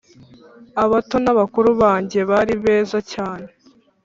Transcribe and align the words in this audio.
abato 0.83 1.15
n 1.25 1.27
bakuru 1.39 1.69
banjye 1.81 2.19
bari 2.29 2.53
beza 2.63 2.97
cyane 3.13 3.49